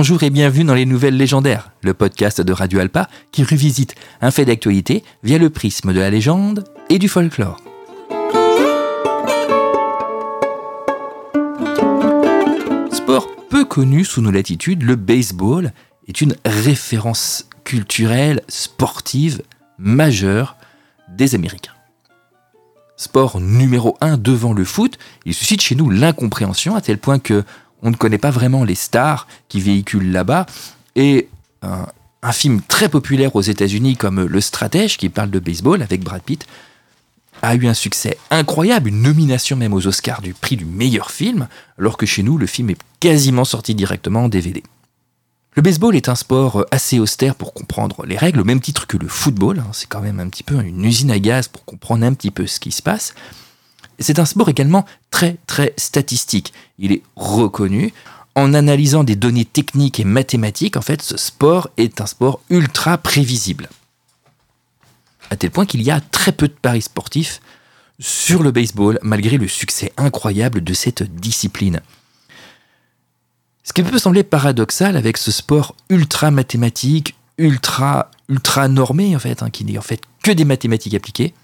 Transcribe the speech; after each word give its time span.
Bonjour 0.00 0.22
et 0.22 0.30
bienvenue 0.30 0.64
dans 0.64 0.72
les 0.72 0.86
Nouvelles 0.86 1.18
Légendaires, 1.18 1.72
le 1.82 1.92
podcast 1.92 2.40
de 2.40 2.54
Radio 2.54 2.80
Alpa 2.80 3.10
qui 3.32 3.44
revisite 3.44 3.94
un 4.22 4.30
fait 4.30 4.46
d'actualité 4.46 5.04
via 5.22 5.36
le 5.36 5.50
prisme 5.50 5.92
de 5.92 6.00
la 6.00 6.08
légende 6.08 6.64
et 6.88 6.98
du 6.98 7.06
folklore. 7.06 7.58
Sport 12.90 13.28
peu 13.50 13.66
connu 13.66 14.06
sous 14.06 14.22
nos 14.22 14.30
latitudes, 14.30 14.84
le 14.84 14.96
baseball 14.96 15.70
est 16.08 16.22
une 16.22 16.34
référence 16.46 17.50
culturelle, 17.64 18.40
sportive, 18.48 19.42
majeure 19.76 20.56
des 21.10 21.34
Américains. 21.34 21.74
Sport 22.96 23.38
numéro 23.38 23.98
un 24.00 24.16
devant 24.16 24.54
le 24.54 24.64
foot, 24.64 24.98
il 25.26 25.34
suscite 25.34 25.60
chez 25.60 25.74
nous 25.74 25.90
l'incompréhension 25.90 26.74
à 26.74 26.80
tel 26.80 26.96
point 26.96 27.18
que 27.18 27.44
on 27.82 27.90
ne 27.90 27.96
connaît 27.96 28.18
pas 28.18 28.30
vraiment 28.30 28.64
les 28.64 28.74
stars 28.74 29.26
qui 29.48 29.60
véhiculent 29.60 30.12
là-bas. 30.12 30.46
Et 30.96 31.28
un, 31.62 31.86
un 32.22 32.32
film 32.32 32.60
très 32.62 32.88
populaire 32.88 33.34
aux 33.36 33.40
États-Unis 33.40 33.96
comme 33.96 34.24
Le 34.24 34.40
Stratège, 34.40 34.98
qui 34.98 35.08
parle 35.08 35.30
de 35.30 35.38
baseball 35.38 35.82
avec 35.82 36.02
Brad 36.02 36.22
Pitt, 36.22 36.46
a 37.42 37.54
eu 37.54 37.66
un 37.66 37.74
succès 37.74 38.18
incroyable, 38.30 38.88
une 38.88 39.02
nomination 39.02 39.56
même 39.56 39.72
aux 39.72 39.86
Oscars 39.86 40.20
du 40.20 40.34
prix 40.34 40.56
du 40.56 40.64
meilleur 40.64 41.10
film, 41.10 41.48
alors 41.78 41.96
que 41.96 42.06
chez 42.06 42.22
nous, 42.22 42.36
le 42.36 42.46
film 42.46 42.70
est 42.70 42.78
quasiment 43.00 43.44
sorti 43.44 43.74
directement 43.74 44.24
en 44.24 44.28
DVD. 44.28 44.62
Le 45.54 45.62
baseball 45.62 45.96
est 45.96 46.08
un 46.08 46.14
sport 46.14 46.64
assez 46.70 47.00
austère 47.00 47.34
pour 47.34 47.54
comprendre 47.54 48.04
les 48.06 48.16
règles, 48.16 48.40
au 48.40 48.44
même 48.44 48.60
titre 48.60 48.86
que 48.86 48.96
le 48.96 49.08
football. 49.08 49.58
Hein. 49.58 49.70
C'est 49.72 49.88
quand 49.88 50.00
même 50.00 50.20
un 50.20 50.28
petit 50.28 50.44
peu 50.44 50.60
une 50.62 50.84
usine 50.84 51.10
à 51.10 51.18
gaz 51.18 51.48
pour 51.48 51.64
comprendre 51.64 52.04
un 52.04 52.14
petit 52.14 52.30
peu 52.30 52.46
ce 52.46 52.60
qui 52.60 52.70
se 52.70 52.82
passe. 52.82 53.14
C'est 54.00 54.18
un 54.18 54.24
sport 54.24 54.48
également 54.48 54.86
très 55.10 55.36
très 55.46 55.74
statistique. 55.76 56.52
Il 56.78 56.92
est 56.92 57.02
reconnu. 57.16 57.92
En 58.36 58.54
analysant 58.54 59.02
des 59.02 59.16
données 59.16 59.44
techniques 59.44 59.98
et 59.98 60.04
mathématiques, 60.04 60.76
en 60.76 60.82
fait, 60.82 61.02
ce 61.02 61.16
sport 61.16 61.68
est 61.76 62.00
un 62.00 62.06
sport 62.06 62.40
ultra 62.48 62.96
prévisible. 62.96 63.68
À 65.30 65.36
tel 65.36 65.50
point 65.50 65.66
qu'il 65.66 65.82
y 65.82 65.90
a 65.90 66.00
très 66.00 66.32
peu 66.32 66.46
de 66.46 66.52
paris 66.52 66.82
sportifs 66.82 67.40
sur 67.98 68.42
le 68.42 68.52
baseball, 68.52 68.98
malgré 69.02 69.36
le 69.36 69.48
succès 69.48 69.92
incroyable 69.96 70.62
de 70.62 70.72
cette 70.72 71.02
discipline. 71.02 71.80
Ce 73.64 73.72
qui 73.72 73.82
peut 73.82 73.98
sembler 73.98 74.22
paradoxal 74.22 74.96
avec 74.96 75.16
ce 75.16 75.30
sport 75.30 75.74
ultra 75.90 76.30
mathématique, 76.30 77.14
ultra, 77.36 78.10
ultra 78.28 78.68
normé 78.68 79.14
en 79.14 79.18
fait, 79.18 79.42
hein, 79.42 79.50
qui 79.50 79.64
n'est 79.64 79.78
en 79.78 79.82
fait 79.82 80.00
que 80.22 80.30
des 80.30 80.44
mathématiques 80.44 80.94
appliquées, 80.94 81.34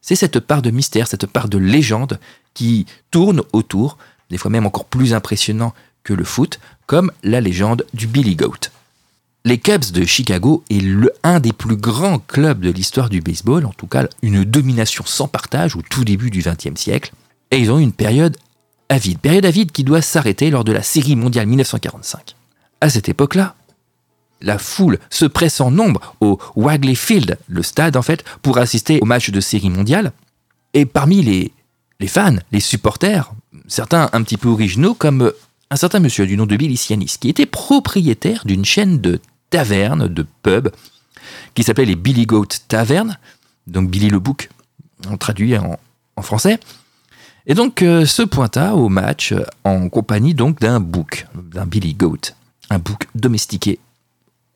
c'est 0.00 0.16
cette 0.16 0.40
part 0.40 0.62
de 0.62 0.70
mystère, 0.70 1.06
cette 1.06 1.26
part 1.26 1.48
de 1.48 1.58
légende 1.58 2.18
qui 2.54 2.86
tourne 3.10 3.42
autour, 3.52 3.98
des 4.30 4.38
fois 4.38 4.50
même 4.50 4.66
encore 4.66 4.84
plus 4.84 5.14
impressionnant 5.14 5.74
que 6.02 6.14
le 6.14 6.24
foot, 6.24 6.60
comme 6.86 7.12
la 7.22 7.40
légende 7.40 7.84
du 7.94 8.06
Billy 8.06 8.36
Goat. 8.36 8.70
Les 9.44 9.58
Cubs 9.58 9.92
de 9.92 10.04
Chicago 10.04 10.64
est 10.68 10.80
le, 10.80 11.12
un 11.22 11.40
des 11.40 11.52
plus 11.52 11.76
grands 11.76 12.18
clubs 12.18 12.60
de 12.60 12.70
l'histoire 12.70 13.08
du 13.08 13.20
baseball, 13.20 13.66
en 13.66 13.72
tout 13.72 13.86
cas 13.86 14.06
une 14.22 14.44
domination 14.44 15.04
sans 15.06 15.28
partage 15.28 15.76
au 15.76 15.82
tout 15.82 16.04
début 16.04 16.30
du 16.30 16.42
XXe 16.42 16.80
siècle, 16.80 17.12
et 17.50 17.58
ils 17.58 17.70
ont 17.70 17.78
eu 17.78 17.82
une 17.82 17.92
période 17.92 18.36
avide, 18.88 19.18
période 19.18 19.46
avide 19.46 19.72
qui 19.72 19.84
doit 19.84 20.02
s'arrêter 20.02 20.50
lors 20.50 20.64
de 20.64 20.72
la 20.72 20.82
Série 20.82 21.16
mondiale 21.16 21.46
1945. 21.46 22.34
À 22.80 22.90
cette 22.90 23.08
époque-là, 23.08 23.54
la 24.40 24.58
foule 24.58 24.98
se 25.10 25.24
presse 25.24 25.60
en 25.60 25.70
nombre 25.70 26.14
au 26.20 26.38
Wagley 26.56 26.94
Field, 26.94 27.38
le 27.48 27.62
stade 27.62 27.96
en 27.96 28.02
fait, 28.02 28.24
pour 28.42 28.58
assister 28.58 29.00
au 29.00 29.04
match 29.04 29.30
de 29.30 29.40
série 29.40 29.70
mondiale. 29.70 30.12
Et 30.74 30.86
parmi 30.86 31.22
les, 31.22 31.52
les 32.00 32.08
fans, 32.08 32.36
les 32.52 32.60
supporters, 32.60 33.32
certains 33.66 34.08
un 34.12 34.22
petit 34.22 34.36
peu 34.36 34.48
originaux, 34.48 34.94
comme 34.94 35.32
un 35.70 35.76
certain 35.76 36.00
monsieur 36.00 36.26
du 36.26 36.36
nom 36.36 36.46
de 36.46 36.56
Billy 36.56 36.76
Sianis, 36.76 37.16
qui 37.20 37.28
était 37.28 37.46
propriétaire 37.46 38.44
d'une 38.44 38.64
chaîne 38.64 38.98
de 38.98 39.20
tavernes, 39.50 40.08
de 40.08 40.26
pubs, 40.42 40.70
qui 41.54 41.62
s'appelait 41.62 41.84
les 41.84 41.96
Billy 41.96 42.26
Goat 42.26 42.46
Tavern, 42.68 43.18
donc 43.66 43.90
Billy 43.90 44.08
le 44.08 44.18
Bouc, 44.18 44.48
traduit 45.18 45.56
en, 45.56 45.78
français. 46.22 46.58
Et 47.46 47.54
donc 47.54 47.82
euh, 47.82 48.04
se 48.04 48.22
pointa 48.22 48.74
au 48.74 48.88
match 48.88 49.32
en 49.62 49.88
compagnie 49.88 50.34
donc 50.34 50.60
d'un 50.60 50.80
bouc, 50.80 51.26
d'un 51.34 51.64
Billy 51.64 51.94
Goat, 51.94 52.32
un 52.70 52.78
bouc 52.78 53.06
domestiqué 53.14 53.78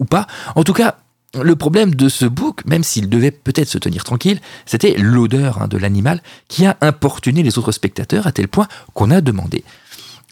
pas. 0.05 0.27
En 0.55 0.65
tout 0.65 0.73
cas, 0.73 0.97
le 1.41 1.57
problème 1.57 1.95
de 1.95 2.09
ce 2.09 2.27
bouc, 2.27 2.65
même 2.67 2.85
s'il 2.85 3.09
devait 3.09 3.31
peut-être 3.31 3.69
se 3.69 3.79
tenir 3.79 4.05
tranquille, 4.05 4.41
c'était 4.67 4.95
l'odeur 4.99 5.63
hein, 5.63 5.69
de 5.69 5.79
l'animal 5.79 6.23
qui 6.49 6.67
a 6.67 6.77
importuné 6.81 7.43
les 7.43 7.59
autres 7.59 7.73
spectateurs 7.73 8.27
à 8.27 8.33
tel 8.33 8.49
point 8.49 8.69
qu'on 8.93 9.11
a 9.11 9.21
demandé 9.21 9.65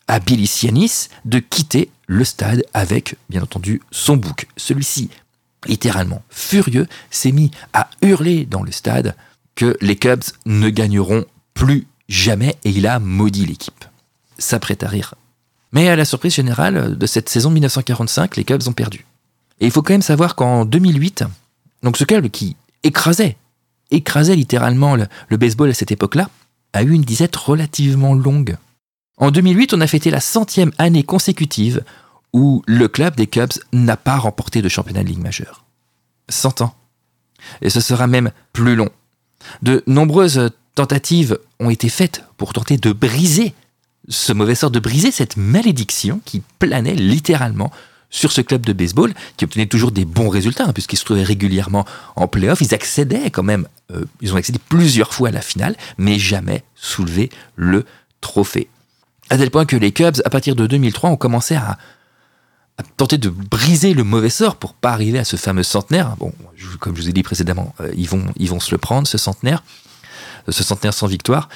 à 0.09 0.19
Billy 0.19 0.47
Sianis 0.47 1.09
de 1.25 1.39
quitter 1.39 1.91
le 2.07 2.25
stade 2.25 2.65
avec, 2.75 3.17
bien 3.29 3.43
entendu, 3.43 3.81
son 3.93 4.17
bouc. 4.17 4.47
Celui-ci, 4.57 5.09
littéralement 5.67 6.23
furieux, 6.29 6.87
s'est 7.11 7.33
mis 7.33 7.51
à 7.73 7.89
hurler 8.03 8.45
dans 8.45 8.63
le 8.63 8.73
stade 8.73 9.15
que 9.55 9.77
les 9.81 9.97
Cubs 9.97 10.25
ne 10.47 10.69
gagneront 10.69 11.25
plus 11.55 11.87
jamais 12.09 12.57
et 12.65 12.71
il 12.71 12.87
a 12.87 12.99
maudit 12.99 13.47
l'équipe. 13.47 13.85
S'apprête 14.37 14.83
à 14.83 14.89
rire. 14.89 15.15
Mais 15.73 15.89
à 15.89 15.97
la 15.97 16.05
surprise 16.05 16.35
générale 16.35 16.99
de 16.99 17.07
cette 17.07 17.29
saison 17.29 17.51
1945, 17.51 18.37
les 18.37 18.45
Cubs 18.45 18.67
ont 18.67 18.73
perdu. 18.73 19.07
Et 19.61 19.67
il 19.67 19.71
faut 19.71 19.83
quand 19.83 19.95
même 19.95 20.03
savoir 20.03 20.35
qu'en 20.35 20.65
2008, 20.65 21.25
donc 21.83 21.97
ce 21.97 22.05
club 22.05 22.29
qui 22.29 22.57
écrasait, 22.83 23.37
écrasait 23.91 24.37
littéralement 24.37 24.97
le, 24.97 25.37
baseball 25.37 25.71
à 25.71 25.75
cette 25.75 25.93
époque-là, 25.93 26.31
a 26.73 26.83
eu 26.83 26.93
une 26.93 27.03
disette 27.03 27.37
relativement 27.37 28.15
longue. 28.15 28.57
En 29.19 29.31
2008, 29.31 29.75
on 29.75 29.81
a 29.81 29.87
fêté 29.87 30.11
la 30.11 30.21
centième 30.21 30.73
année 30.79 31.03
consécutive 31.03 31.85
où 32.33 32.63
le 32.67 32.89
club 32.89 33.17
des 33.17 33.27
Cubs 33.27 33.53
n'a 33.73 33.97
pas 33.97 34.17
remporté 34.17 34.63
de 34.63 34.69
championnat 34.69 35.03
de 35.03 35.09
ligue 35.09 35.23
majeure. 35.23 35.65
100 36.29 36.63
ans. 36.63 36.75
Et 37.61 37.71
ce 37.71 37.81
sera 37.81 38.07
même 38.07 38.31
plus 38.53 38.77
long. 38.77 38.89
De 39.63 39.83
nombreuses 39.87 40.51
tentatives 40.75 41.39
ont 41.59 41.71
été 41.71 41.89
faites 41.89 42.25
pour 42.37 42.53
tenter 42.53 42.77
de 42.77 42.93
briser 42.93 43.55
ce 44.09 44.33
mauvais 44.33 44.55
sort, 44.55 44.71
de 44.71 44.81
briser 44.81 45.11
cette 45.11 45.37
malédiction 45.37 46.21
qui 46.25 46.43
planait 46.59 46.95
littéralement 46.95 47.71
sur 48.11 48.33
ce 48.33 48.41
club 48.41 48.67
de 48.67 48.73
baseball 48.73 49.15
qui 49.37 49.45
obtenait 49.45 49.67
toujours 49.67 49.93
des 49.93 50.05
bons 50.05 50.29
résultats 50.29 50.65
hein, 50.65 50.73
puisqu'ils 50.73 50.97
se 50.99 51.05
trouvaient 51.05 51.23
régulièrement 51.23 51.87
en 52.17 52.29
playoff. 52.29 52.61
Ils 52.61 52.75
accédaient 52.75 53.31
quand 53.31 53.45
même, 53.45 53.67
euh, 53.93 54.05
ils 54.21 54.35
ont 54.35 54.37
accédé 54.37 54.59
plusieurs 54.69 55.15
fois 55.15 55.29
à 55.29 55.33
la 55.33 55.41
finale, 55.41 55.77
mais 55.97 56.19
jamais 56.19 56.65
soulevé 56.75 57.31
le 57.57 57.87
trophée. 58.21 58.69
À 59.31 59.39
tel 59.39 59.51
point 59.51 59.65
que 59.65 59.77
les 59.77 59.93
Cubs, 59.93 60.21
à 60.25 60.31
partir 60.31 60.57
de 60.57 60.67
2003, 60.67 61.11
ont 61.11 61.17
commencé 61.17 61.55
à, 61.55 61.79
tenter 62.97 63.19
de 63.19 63.29
briser 63.29 63.93
le 63.93 64.05
mauvais 64.05 64.31
sort 64.31 64.57
pour 64.57 64.73
pas 64.73 64.91
arriver 64.91 65.19
à 65.19 65.25
ce 65.25 65.37
fameux 65.37 65.63
centenaire. 65.63 66.17
Bon, 66.19 66.33
comme 66.81 66.97
je 66.97 67.03
vous 67.03 67.09
ai 67.11 67.13
dit 67.13 67.23
précédemment, 67.23 67.75
euh, 67.81 67.93
ils, 67.95 68.09
vont, 68.09 68.61
se 68.61 68.71
le 68.71 68.79
prendre, 68.79 69.07
ce 69.07 69.19
centenaire, 69.19 69.63
euh, 70.49 70.53
ce 70.53 70.65
centenaire 70.65 70.95
sans 70.95 71.07
victoire. 71.07 71.51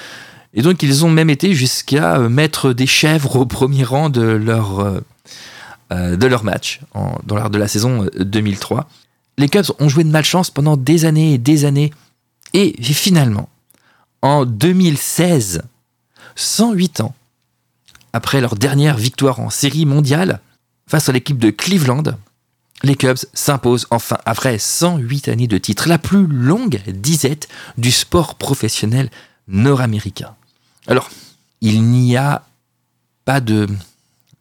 Et 0.53 0.60
donc, 0.60 0.82
ils 0.82 1.04
ont 1.04 1.09
même 1.09 1.31
été 1.31 1.54
jusqu'à 1.54 2.19
mettre 2.19 2.75
des 2.75 2.86
chèvres 2.86 3.36
au 3.36 3.47
premier 3.47 3.84
rang 3.84 4.10
de 4.10 4.21
leur 4.21 5.03
de 6.16 6.27
leur 6.27 6.44
match 6.44 6.81
dans 7.25 7.37
l'art 7.37 7.50
de 7.50 7.59
la 7.59 7.69
saison 7.69 8.09
2003. 8.19 8.78
Euh, 8.78 8.82
Les 9.38 9.49
Cubs 9.49 9.72
ont 9.78 9.88
joué 9.88 10.05
de 10.05 10.10
malchance 10.10 10.50
pendant 10.50 10.77
des 10.77 11.05
années 11.05 11.34
et 11.34 11.38
des 11.38 11.65
années. 11.65 11.93
Et 12.53 12.75
finalement, 12.82 13.49
en 14.22 14.44
2016, 14.44 15.62
108 16.37 17.00
ans 17.00 17.15
après 18.12 18.41
leur 18.41 18.54
dernière 18.54 18.97
victoire 18.97 19.41
en 19.41 19.50
série 19.50 19.87
mondiale 19.87 20.41
face 20.87 21.09
à 21.09 21.12
l'équipe 21.12 21.38
de 21.38 21.50
Cleveland, 21.50 22.04
les 22.83 22.97
Cubs 22.97 23.19
s'imposent 23.33 23.87
enfin 23.91 24.19
après 24.25 24.59
108 24.59 25.28
années 25.28 25.47
de 25.47 25.59
titre, 25.59 25.88
la 25.88 25.99
plus 25.99 26.27
longue 26.27 26.81
disette 26.87 27.49
du 27.78 27.91
sport 27.91 28.34
professionnel 28.37 29.10
nord-américain. 29.49 30.34
Alors, 30.87 31.10
il 31.60 31.83
n'y 31.83 32.16
a 32.16 32.47
pas 33.24 33.41
de 33.41 33.66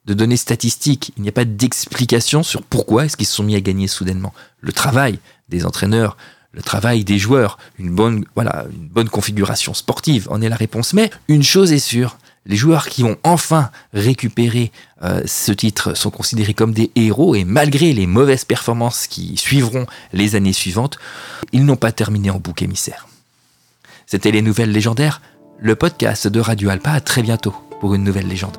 de 0.06 0.14
données 0.14 0.38
statistiques, 0.38 1.14
il 1.18 1.24
n'y 1.24 1.30
a 1.30 1.34
pas 1.34 1.46
d'explication 1.46 2.44
sur 2.44 2.62
pourquoi 2.62 3.06
est-ce 3.06 3.18
qu'ils 3.18 3.28
se 3.28 3.36
sont 3.36 3.44
mis 3.44 3.56
à 3.56 3.62
gagner 3.62 3.88
soudainement. 3.88 4.34
Le 4.60 4.74
travail 4.74 5.20
des 5.50 5.66
entraîneurs, 5.66 6.18
le 6.52 6.62
travail 6.62 7.04
des 7.04 7.18
joueurs, 7.18 7.58
une 7.80 7.94
bonne, 7.94 8.26
voilà, 8.36 8.66
une 8.72 8.88
bonne 8.88 9.10
configuration 9.10 9.74
sportive 9.74 10.28
en 10.30 10.42
est 10.42 10.50
la 10.50 10.56
réponse. 10.56 10.94
Mais 10.94 11.10
une 11.28 11.44
chose 11.44 11.72
est 11.72 11.80
sûre, 11.80 12.18
les 12.46 12.56
joueurs 12.56 12.90
qui 12.90 13.04
ont 13.04 13.18
enfin 13.24 13.72
récupéré 13.94 14.72
euh, 15.02 15.24
ce 15.26 15.52
titre 15.52 15.94
sont 15.94 16.12
considérés 16.12 16.54
comme 16.54 16.74
des 16.74 16.92
héros 16.96 17.36
et 17.36 17.46
malgré 17.46 17.94
les 17.94 18.08
mauvaises 18.08 18.46
performances 18.46 19.08
qui 19.08 19.38
suivront 19.38 19.86
les 20.12 20.36
années 20.36 20.54
suivantes, 20.54 20.98
ils 21.52 21.66
n'ont 21.66 21.78
pas 21.78 21.92
terminé 21.92 22.30
en 22.30 22.40
bouc 22.40 22.62
émissaire. 22.62 23.08
C'était 24.06 24.32
les 24.32 24.42
nouvelles 24.42 24.72
légendaires, 24.72 25.22
le 25.60 25.76
podcast 25.76 26.28
de 26.28 26.40
Radio 26.40 26.70
Alpa. 26.70 26.92
À 26.92 27.02
très 27.02 27.24
bientôt 27.24 27.56
pour 27.80 27.96
une 27.96 28.04
nouvelle 28.04 28.28
légende. 28.28 28.58